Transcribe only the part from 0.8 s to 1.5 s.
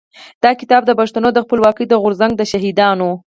د پښتنو د